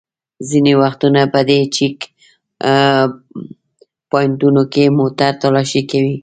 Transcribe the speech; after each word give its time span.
ځینې 0.49 0.73
وختونه 0.81 1.21
په 1.33 1.39
دې 1.49 1.59
چېک 1.75 1.97
پواینټونو 4.09 4.63
کې 4.73 4.95
موټر 4.99 5.31
تالاشي 5.41 5.81
کوي. 5.91 6.15